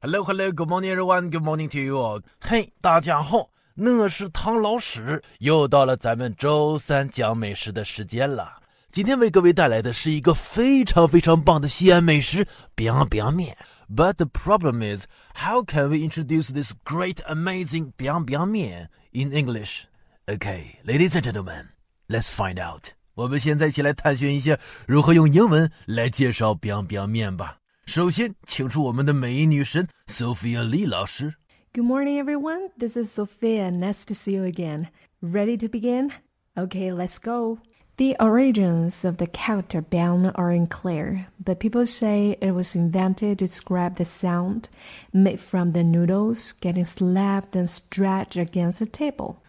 [0.00, 1.28] Hello, hello, good morning, everyone.
[1.28, 2.22] Good morning to you all.
[2.40, 8.62] 嘿，大家好，我是唐老师，又到了咱们周三讲美食的时间了。
[8.92, 13.58] 今天为各位带来的是一个非常非常棒的西安美食——冰冰面。
[13.92, 19.86] But the problem is, how can we introduce this great, amazing 冰冰面 in English?
[20.28, 21.70] Okay, ladies and gentlemen,
[22.06, 22.90] let's find out.
[23.14, 24.56] 我们现在一起来探寻一下
[24.86, 27.56] 如何用英文来介绍冰冰面吧。
[27.87, 31.35] 首先，请出我们的美女神 Sophia Lee 老师。
[31.73, 32.71] Good morning, everyone.
[32.79, 33.69] This is Sophia.
[33.71, 34.87] Nice to see you again.
[35.21, 36.11] Ready to begin?
[36.55, 37.59] Okay, let's go.
[37.97, 43.45] The origins of the character Bian are unclear, but people say it was invented to
[43.45, 44.69] describe the sound
[45.13, 49.43] made from the noodles getting slapped and stretched against the table.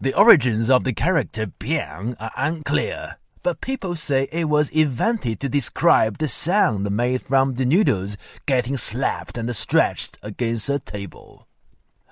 [0.00, 5.48] The origins of the character Biang are unclear, but people say it was invented to
[5.48, 8.16] describe the sound made from the noodles
[8.46, 11.46] getting slapped and stretched against a table.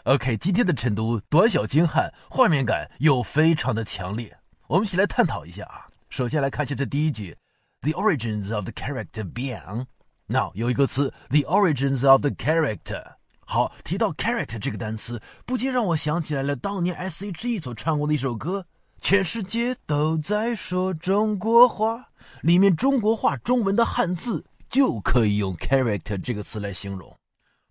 [0.04, 4.38] OK，今天的晨读短小精悍，画面感又非常的强烈。
[4.66, 5.86] 我们一起来探讨一下啊。
[6.08, 7.36] 首先来看一下这第一句，
[7.82, 13.16] The origins of the character Biang。Now 有一个词，the origins of the character。
[13.44, 18.66] 好，提到 character 这个单词，不禁让我想起来了当年 S.H.E 所唱过的一首歌。
[19.03, 22.07] 全世界都在说中国话，
[22.41, 27.13] 里面中国话中文的汉字就可以用 character 这个词来形容。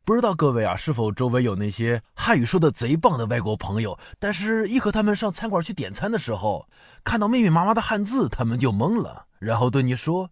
[0.04, 3.98] 不知道各位啊，是否周围有那些汉语说的贼棒的外国朋友？
[4.18, 6.68] 但是，一和他们上餐馆去点餐的时候，
[7.02, 10.28] 看到密密麻麻的汉字，他们就懵了，然后对你说：“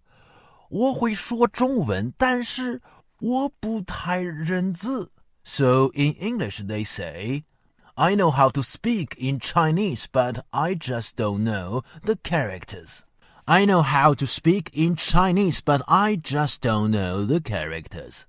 [0.68, 2.82] 我会说中文，但是
[3.20, 5.10] 我不太认字。”
[5.44, 7.44] So in English they say.
[7.99, 12.99] I know how to speak in Chinese, but I just don't know the characters.
[13.45, 18.23] I know how to speak in Chinese, but I just don't know the characters.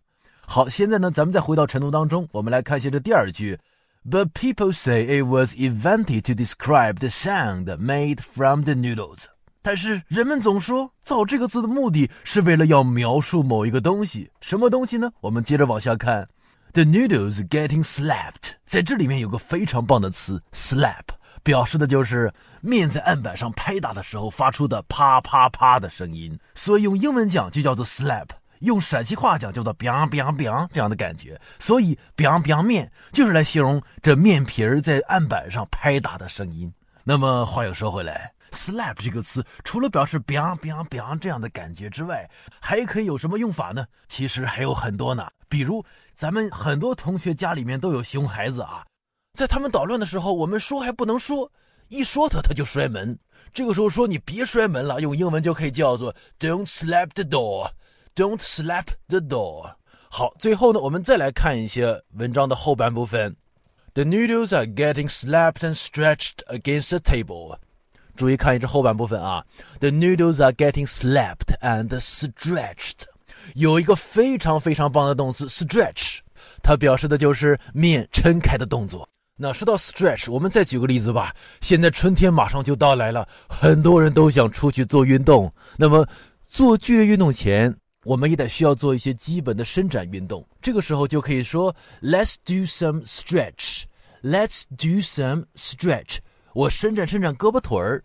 [0.46, 3.58] 好，现在呢，咱们再回到晨读当中，我们来看一下这第二句。
[4.08, 9.24] But people say it was invented to describe the sound made from the noodles.
[9.62, 15.10] 但是人们总说造这个字的目的是为了要描述某一个东西，什么东西呢？
[15.20, 16.28] 我们接着往下看。
[16.73, 21.03] The noodles getting slapped，在这里面有个非常棒的词 slap，
[21.43, 28.27] 表示的就是面在案板上拍打的时候发出的啪啪啪的声音，所以用英文讲就叫做 slap，
[28.59, 36.73] 用陕西话讲叫做 biang biang biang 这样的感觉，所以 biang biang 面就是来形容这面皮儿在案板上拍打的声音。
[37.03, 38.31] 那么话又说回来。
[38.65, 42.29] Slap 这个词除了表示 biang biang biang 这样的感觉之外，
[42.59, 43.85] 还可以有什么用法呢？
[44.07, 45.27] 其实还有很多呢。
[45.49, 45.83] 比如，
[46.13, 48.85] 咱们很多同学家里面都有熊孩子啊，
[49.33, 51.51] 在他们捣乱的时候，我们说还不能说，
[51.89, 53.17] 一说他他就摔门。
[53.53, 59.75] 这个时候说你别摔门了，用英文就可以叫做 Don't slap the door，Don't slap the door。
[60.09, 63.35] 好，最后呢，我们再来看一些文章的后半部分。
[63.93, 67.57] The noodles are getting slapped and stretched against the table.
[68.21, 69.43] 注意看一下后半部分啊
[69.79, 73.05] ，The noodles are getting slapped and stretched。
[73.55, 76.19] 有一个非常非常棒的动词 stretch，
[76.61, 79.09] 它表示的就是面撑开的动作。
[79.35, 81.35] 那说到 stretch，我们再举个例子吧。
[81.61, 85.51] 现在春天马上就到来了，很多人都想出去做运动。
[85.75, 86.07] 那么
[86.45, 90.47] 做剧烈运动前，我们也得需要做一些基本的伸展运动。
[90.61, 93.85] 这个时候就可以说 Let's do some stretch。
[94.21, 96.17] Let's do some stretch。
[96.53, 98.03] 我伸展伸展胳膊腿儿。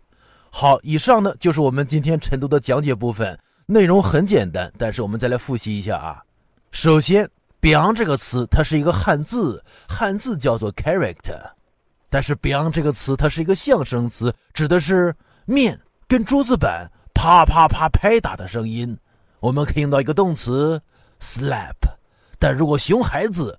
[0.59, 3.37] 好，以上呢就是我们今天晨读的讲解部分，
[3.67, 6.19] 内容很简单，但是我们再来复习一下啊。
[6.71, 7.29] 首先
[7.61, 11.39] ，“，“beang” ”这个词它是一个汉字，汉字叫做 character，
[12.09, 15.13] 但是““beang” ”这个词它是一个象声词，指的是
[15.45, 18.97] 面跟桌子板啪啪啪拍打的声音。
[19.39, 20.81] 我们可以用到一个动词
[21.21, 21.75] slap，
[22.39, 23.55] 但如果熊孩子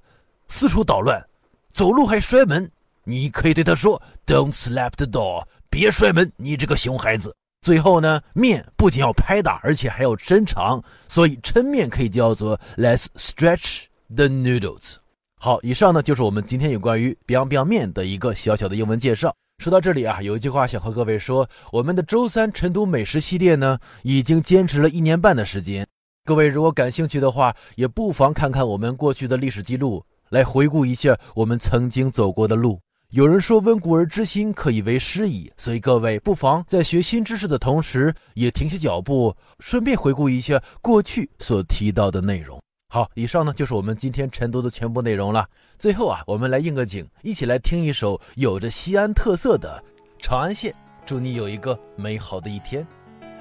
[0.48, 1.24] 四处捣乱，
[1.72, 2.68] 走路还摔门。
[3.08, 14.96] 你可以对他说：“Don't slap the door，别摔门，你这个熊孩子。”最后呢，面不仅要拍打，而且还要伸长，所以抻面可以叫做 “Let's stretch the noodles”。
[15.40, 19.34] 好，以上呢就是我们今天有关于 “biang biang 面”的一个小小的英文介绍。
[19.56, 25.86] 说到这里啊，有一句话想和各位说：我们的周三晨读美食系列呢，已经坚持了一年半的时间。
[26.26, 32.78] 各位如果感兴趣的话，也不妨看看我们过去的历史记录，来回顾一下我们曾经走过的路。
[33.10, 42.60] 有人说“温故而知新，可以为师矣”，所以各位不妨在学新知识的同时，也停下脚步，顺便回顾一下过去所提到的内容。
[42.90, 45.48] 好，以上呢就是我们今天晨读的全部内容了。
[45.78, 49.82] 最后啊，我们来应个景，一起来听一首有着西安特色的
[50.22, 50.70] 《长安县》。
[51.06, 52.86] 祝你有一个美好的一天。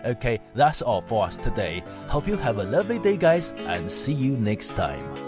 [0.05, 1.83] OK，That's all for us today.
[2.07, 5.26] Hope you have a lovely day, guys, and see you next time.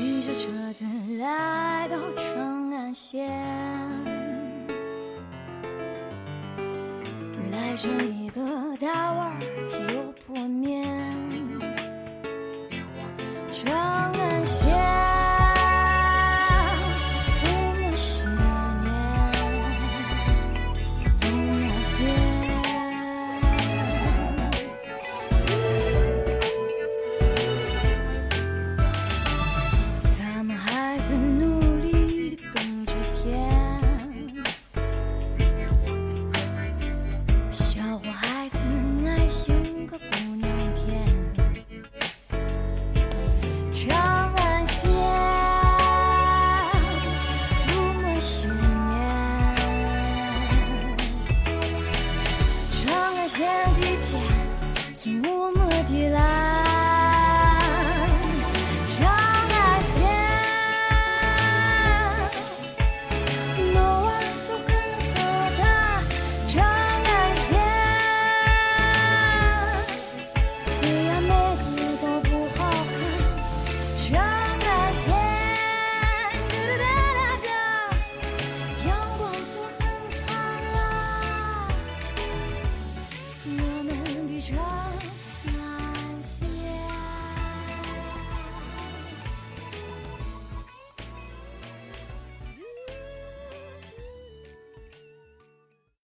[0.00, 0.86] 骑着车子
[1.18, 3.28] 来到长安县，
[7.52, 8.40] 来上一个
[8.78, 9.89] 大碗儿。